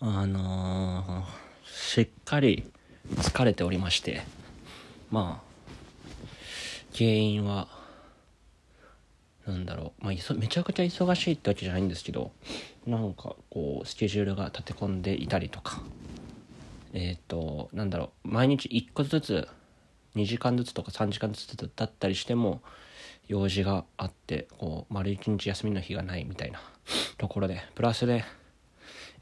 [0.00, 2.70] あのーしっかり
[3.16, 4.22] 疲れておりまして
[5.10, 5.46] まあ
[6.96, 7.68] 原因は
[9.46, 12.32] なんだろう、まあ、めちゃくちゃ忙しいってわけじゃないんですけど
[12.86, 15.82] なんかこうスケジュールが立て込んでいたりとか。
[16.92, 18.28] えっ、となんだろう。
[18.28, 19.48] 毎日1個ずつ
[20.14, 22.62] 2時間ずつとか3時間ずつだったりしても
[23.28, 26.60] 用事があってこう丸一日休みの日がないみたいな
[27.18, 28.24] ところでプラスで、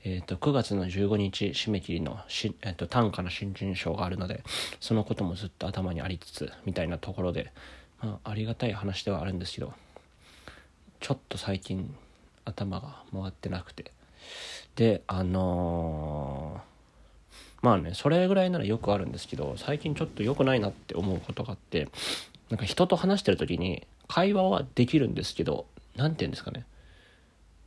[0.06, 4.44] えー、と9月の15日締め切りのし、えー、と短歌の新人賞があるので
[4.80, 7.52] そのこともずっと頭にありつつみたいなところで、
[8.02, 9.72] まあ、ありがたい話ではあるんですけど
[11.00, 11.94] ちょっと最近
[12.44, 13.90] 頭が回ってなくて。
[14.76, 16.74] であのー
[17.64, 21.88] まあねそれぐらいならよくあるんですけど最近ちょっと良くないなって思うことがあって
[22.50, 25.64] なんか人と話してる時に会話はできるんですけど
[25.96, 26.66] 何て言うんですかね。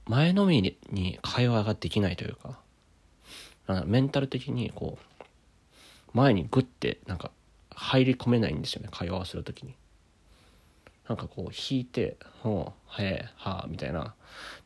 [0.07, 2.59] 前のめりに会話ができないというか
[3.67, 7.31] あメンタル的にこう前にグッてなんか
[7.71, 9.75] 入り込めないんですよね会話をする時に。
[11.07, 14.13] なんかこう引いて「ほうはえはあ」みたいな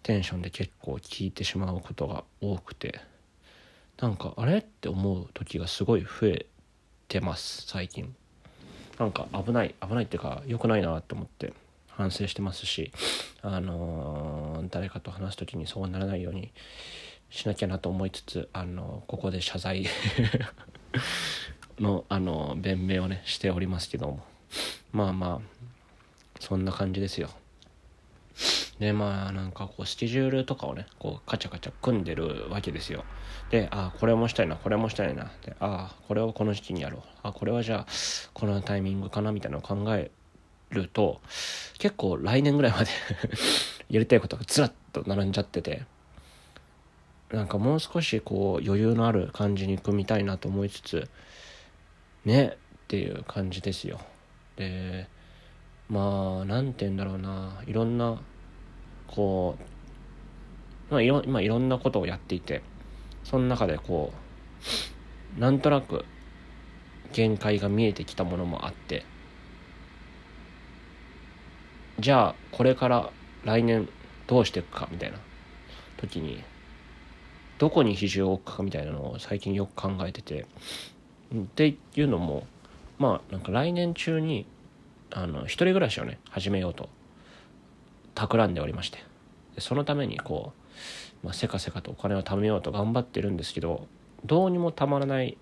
[0.01, 3.01] テンションで結構聞いてしまうことが多くて。
[4.01, 6.47] なんかあれって思う時がすごい増え
[7.07, 8.15] てます最近。
[8.97, 11.53] なんか危ない危ないっていうか良くないなって思って。
[11.95, 12.91] 反省してますし
[13.41, 16.51] あのー誰かと話す時にそうならないように
[17.29, 19.87] しなきゃなと思いつつあのここで謝罪
[21.79, 24.23] のあの弁明をねしておりますけども。
[24.91, 25.61] まあまあ
[26.39, 27.29] そんな感じですよ。
[28.79, 33.05] でまあなんかこうスケジュールとかをねこうカチャカチャ組んでるわけですよ。
[33.49, 35.31] でああこれもしたいなこれもしたいな。
[35.45, 37.01] であこれをこの時期にやろう。
[37.23, 37.91] あこれはじゃあ
[38.33, 40.11] このタイミングかなみたいなのを考え
[40.71, 41.21] ると
[41.77, 42.89] 結構来年ぐらいまで
[43.89, 45.83] やりたいことがずらっと並んじゃってて
[47.31, 51.09] なんかもう少しこう余裕のある感じに組みたいなと思いつつ
[52.25, 54.01] ねっていう感じですよ。
[54.57, 55.07] で
[55.89, 57.63] まあ何て言うんだろうな。
[57.65, 58.21] いろんな
[59.07, 59.57] こ
[60.89, 62.61] う、まあ、いろ今いろんなことをやっていて
[63.23, 64.11] その中でこ
[65.37, 66.05] うなんとなく
[67.13, 69.05] 限界が見えてきたものもあって
[72.01, 73.11] じゃあこれから
[73.45, 73.87] 来年
[74.27, 75.17] どうしていくかみたいな
[75.97, 76.43] 時に
[77.59, 80.45] どこに比重を置くかみたいなのを最近よく考えてて。
[81.33, 82.45] っていうのも
[82.99, 84.45] まあなんか来年中に
[85.11, 86.89] あの一人暮らしをね始めようと
[88.15, 88.99] 企んでおりまして。
[89.57, 90.53] そのためにこ
[91.23, 93.87] う、まあ、せかせかとお金を貯めようと頑張ってるんですけど
[94.25, 95.37] どうにもたまらない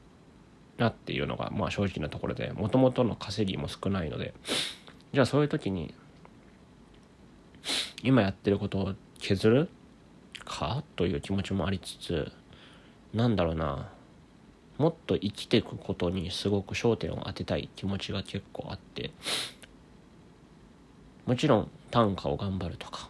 [0.78, 4.34] なっていうのがまあ正直なところでもともとの稼ぎも少ないので
[5.14, 5.94] じゃあそういう時に
[8.04, 9.70] 今やってることを削る
[10.46, 12.32] かという気持ちもありつつ
[13.14, 13.90] なんだろうな。
[14.80, 19.12] もっと生きていくことにすごく焦点を当てたい気持ちが結構あって
[21.26, 23.10] もちろん短歌を頑張るとか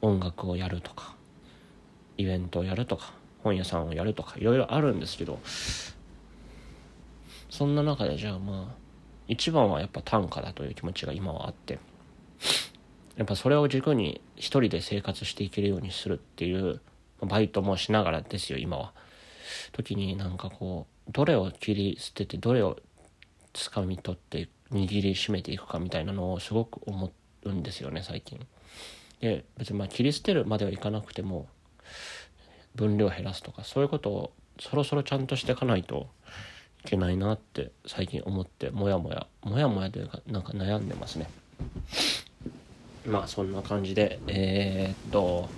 [0.00, 1.14] 音楽をやるとか
[2.16, 3.12] イベントをやるとか
[3.44, 5.38] 本屋さんをやるとかいろいろあるんですけど
[7.50, 8.74] そんな中でじゃあまあ
[9.28, 11.78] 一番はやっぱ短歌だという気持ちが今はあって
[13.16, 16.80] やっぱそれを軸に一人で生活していけるようにするっていう
[17.20, 18.92] バイトもしながらですよ今は。
[19.72, 22.78] 時になんかこうどれを切り捨ててどれを
[23.54, 27.12] 掴み取って握りしめていくかみたいなのをすごく思
[27.44, 28.38] うんですよね最近。
[29.20, 31.48] で別にまあ切り捨てるまではいかなくても
[32.74, 36.08] 分量減らすとかそういうことをそろそろちゃんとしていかないと
[36.84, 41.30] いけないなって最近思ってもやもやもやもやというかなんか悩んでますね。
[43.06, 45.48] まあそんな感じでえー、っと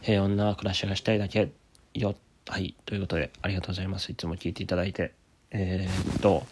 [0.00, 1.50] 平穏な暮らしがしたいだけ
[1.94, 2.14] よ。
[2.48, 4.10] はいということでありがとうございます。
[4.10, 5.12] いつも聞いていただいて。
[5.50, 6.46] えー、っと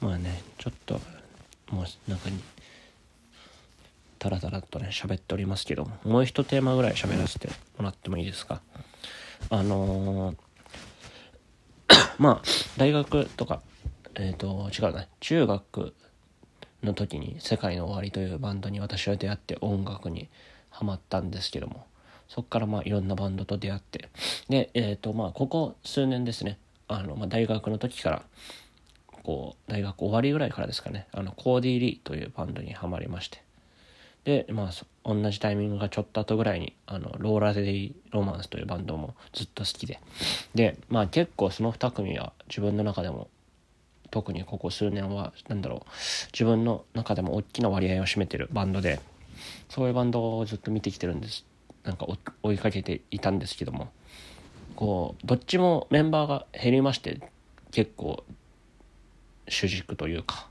[0.00, 1.00] まあねちょっと
[1.70, 2.40] もうなんかに
[4.18, 5.96] タラタラとね喋っておりますけども。
[6.04, 8.60] もう一テーマぐらい喋らせてもらってもいいですか？
[9.50, 10.36] あのー
[12.18, 12.42] まあ
[12.76, 13.62] 大学とか
[14.14, 15.94] えっ、と違うな中学
[16.82, 20.28] の時に「世界の終わり」というバンドに私は出会って音楽に
[20.70, 21.86] ハマったんですけども
[22.28, 24.08] そこからまあいろんなバンドと出会って
[24.48, 28.22] でえっ、とまあここ数年ですねあの、まあ、大学の時から
[29.22, 33.42] こう大学終わりぐらいからですかねあのコーディー・リーというバンドにはまりまして
[34.24, 34.70] でまあ
[35.04, 40.00] 同じタイミングがちょっと後ぐらいにあのローラ・デイ・ロマンスというバンドもずっと好きで
[40.54, 43.28] でまあ結構その2組は自分の中でも
[44.10, 45.80] 特にここ数年は何だろう
[46.32, 49.00] 自分の中でも大きな割合を占めてるバンドで
[49.68, 51.44] そういうバンドをずっと見てきてるんです。
[51.84, 52.06] なんか
[52.42, 53.90] 追いかけていたんですけども
[54.76, 57.20] こうどっちもメンバーが減りまして
[57.70, 58.22] 結構
[59.48, 60.46] 主軸というか、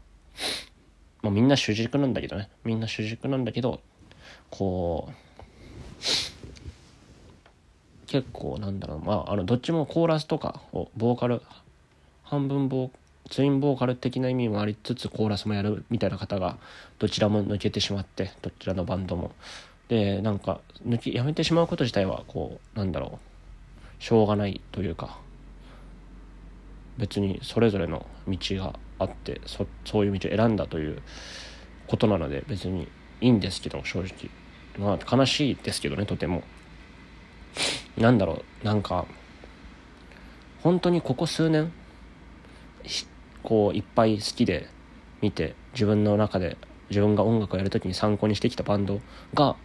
[1.21, 2.49] まあ、みんな主軸なんだけどね。
[2.63, 3.81] みんな主軸なんだけど
[4.49, 5.13] こう
[8.07, 8.99] 結構なんだろう。
[9.05, 11.41] まああのどっちもコーラスとかをボーカル
[12.23, 12.89] 半分ボ
[13.29, 16.57] ツインボーカル的な意味もありつつコーラスもやるみたいな方が
[16.97, 19.31] どちらも抜けてしまってどちらのバンドも。
[19.87, 23.19] でなんか抜きやめてしまうこと自体はこうなんだろ
[23.99, 25.17] うしょうがないというか
[26.97, 31.01] 別にそれぞれの道があってそそういう道を選んだという
[31.87, 32.87] ことなので別に
[33.21, 34.29] いいんですけど正直。
[34.77, 36.43] まあ悲しいですけどねとても。
[37.97, 39.05] なんだろうなんか
[40.61, 41.71] 本当にここ数年
[43.43, 44.67] こういっぱい好きで
[45.21, 46.57] 見て自分の中で
[46.89, 48.99] 自分が音楽をやる時に参考にしてきたバンド
[49.33, 49.55] が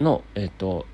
[0.00, 0.86] のえっ、ー、と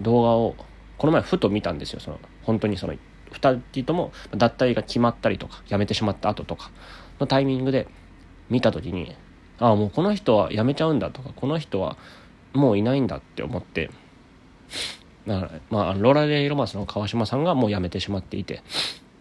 [0.00, 0.56] 動画を
[0.98, 2.00] この前ふと見たんですよ。
[2.00, 2.94] その本当にその
[3.32, 6.70] 2人とも脱退が決まったりとか辞めてしまった後とか
[7.18, 7.88] のタイミングで
[8.48, 9.14] 見た時に
[9.58, 11.96] ああもうこの人は辞めちゃうんだとかこの人は
[12.52, 13.90] もういないんだって思って
[15.26, 18.62] だからまあローラデイロマンスの川島さんがもう辞めてしまっていて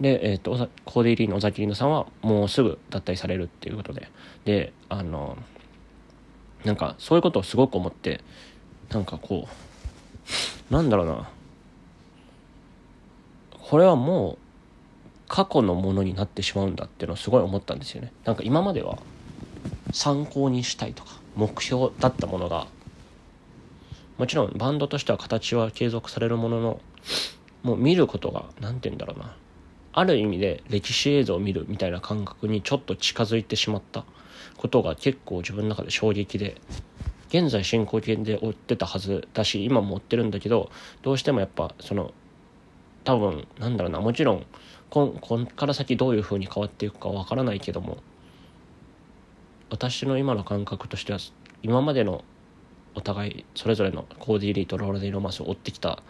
[0.03, 4.09] で、え、ー、とコーディリーの尾崎里乃さんはもうすぐ脱退されるっていうことで。
[4.43, 5.37] であの
[6.65, 8.21] なんかそういうことをすごく思って
[8.89, 9.47] なんかこ
[10.69, 11.29] うなんだろうな。
[13.61, 14.37] これはもう
[15.29, 18.11] 過去のものになってしまうんだっていうのをすごい思ったんですよね。
[18.25, 18.99] なんか今までは
[19.93, 22.67] 参考にしたいとか目標だったものが
[24.17, 26.81] もちろんバンドとしては形は継続されるものの
[27.63, 29.33] もう見ることが何て言うんだろうな。
[29.93, 34.05] ある意味で歴史映像を見るみたいな感覚にちょっと近づいてしまった
[34.57, 36.59] ことが結構自分の中で衝撃で
[37.29, 42.11] 現在進行形で追ってたはずだし今も追ってるんだけどどうしてもやっぱその
[43.03, 44.45] 多分なんだろうなもちろん
[44.89, 47.97] こんこんから先どういう風に変わっていくかわからないけども
[49.69, 51.19] 私の今の感覚としては
[51.63, 52.23] 今までの
[52.95, 56.03] お互いそれぞれのコーディ・リーとローラディ・ロマンスを追ってきた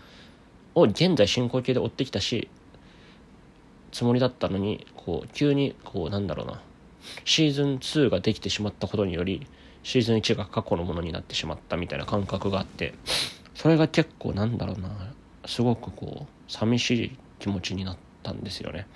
[0.75, 2.49] を現在進行形で追ってきたし
[3.93, 6.61] つもりだったのにこう急にこうなんだろうな。
[7.25, 9.45] シーズン2ができてしまったことにより
[9.83, 12.93] シーズン1が過去のものになってしまったみたいな感覚があって
[13.55, 14.89] それが結構なんだろうな。
[15.45, 18.87] すごくこう寂しい気持ちになったんですよね。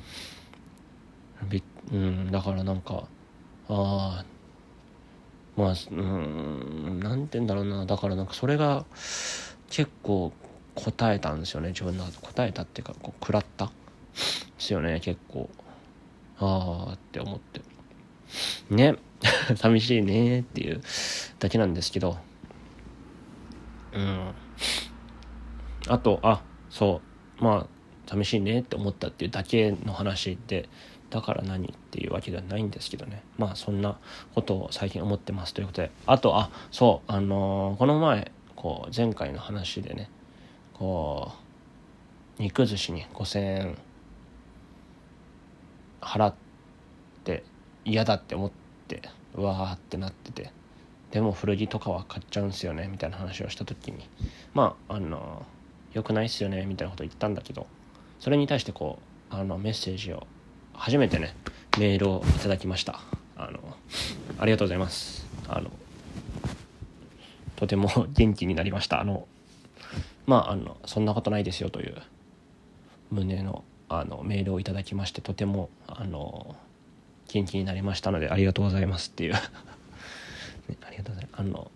[1.92, 3.04] うんだからなんか
[3.70, 4.26] ああ
[5.58, 7.86] まあうんなんて言うんだろうな。
[7.86, 8.86] だからなんかそれが
[9.70, 10.32] 結構
[10.76, 11.70] 答えたんですよね。
[11.70, 13.70] 自分の答えたっていうかこう食らった。
[14.68, 15.50] すよね結構。
[16.40, 17.62] ああって思って。
[18.70, 18.96] ね。
[19.56, 20.82] 寂しいねっていう
[21.40, 22.18] だけなんですけど。
[23.94, 24.34] うん。
[25.88, 27.02] あとあそ
[27.40, 27.44] う。
[27.44, 27.68] まあ
[28.08, 30.70] 寂しいねって思ったっていうだけの話で
[31.10, 33.24] だから何っていうわけではないんですけどね。
[33.38, 33.98] まあそんな
[34.36, 35.92] ことを最近思ってますということで。
[36.06, 40.10] あとあそうあのー、この前こう前回の話でね
[40.74, 41.32] こ
[42.40, 43.78] う肉寿司に5,000円
[46.08, 46.34] 払っ
[47.24, 47.44] て
[47.86, 48.52] 嫌だって思っ
[48.88, 49.02] て
[49.36, 50.52] うわーってなってて
[51.12, 54.08] でも古着とかは買っちゃうんすよねみたいな話をした時に
[54.54, 55.46] まああの
[55.94, 57.68] よくないっすよねみたいなこと言ったんだけど
[58.20, 59.00] それに対してこ
[59.32, 60.26] うあのメッセージを
[60.74, 61.36] 初めてね
[61.78, 63.02] メールをいただきました。
[63.36, 63.60] あの
[64.40, 65.28] ありがとうございます。
[65.48, 65.70] あの
[67.56, 69.00] とても元気になりました。
[69.02, 69.28] あの
[70.26, 72.02] まああのそんなことないですよという
[73.12, 76.56] 旨のあのメールをいただきましてとてもあの
[77.28, 79.34] 元気になりましたのでありがとうございますっていう。
[80.68, 81.42] ね、ありがとうございます。
[81.42, 81.72] あの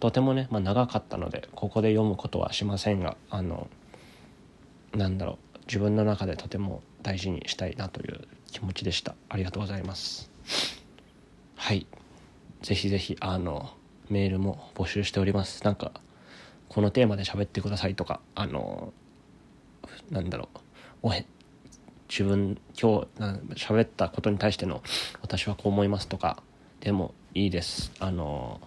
[0.00, 3.68] とてもね、まあ、長かったのでここで読むことはしませんがあの
[4.94, 9.14] なんだろう自分の中でとても大事にしたいなという気持ちでした。
[9.28, 10.30] ありがとうございます。
[11.56, 11.86] はい。
[12.62, 13.70] ぜひぜひあの
[14.08, 15.62] メールも募集しております。
[15.64, 15.92] なんか
[16.68, 18.92] このテーマで喋ってくださいとかあの
[20.10, 20.58] なんだろう
[21.02, 21.26] おへ
[22.08, 24.82] 自分今日喋ったことに対しての
[25.22, 26.42] 私はこう思いますとか
[26.80, 27.92] でもいいです。
[28.00, 28.60] あの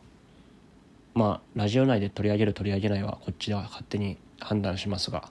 [1.14, 5.30] まあラジオ内で取り上げる取り上げないはこっちでは勝手に判断しますが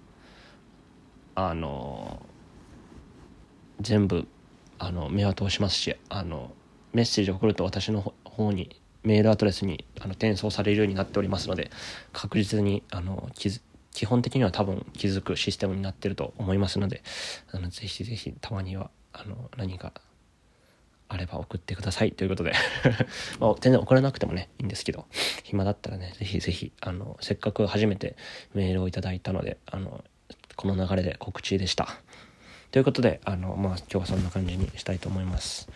[1.35, 2.21] あの
[3.81, 4.27] 全部
[4.79, 6.50] あの目は通しますしあの
[6.93, 11.71] メッセージを送ると私の方にメールアドレスにあの転送されるようになっておりますので
[12.12, 13.29] 確実にあの
[13.99, 17.02] 基本的には多分気づくシステムになってると思いますので
[17.50, 19.93] あのぜひぜひたまにはあの何か
[21.09, 22.52] あれば送ってくださいということで
[23.40, 25.07] まあ、全然送らなくてもねいいんですけど
[25.43, 28.14] 暇だったらねぜひぜひあのせっかく初めて
[28.55, 30.05] メールをいただいたのであの
[30.55, 31.88] この流れで告知でした。
[32.71, 35.69] ということで、あの、まあ、今日はそんな感じにしたいと思います。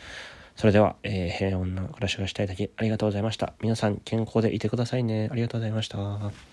[0.57, 3.55] それでは、えー、平穏な暮らしがしたいだけありがとうございました。
[3.63, 5.29] 皆さん健康でいてくださいね。
[5.33, 6.52] ありがとうございました。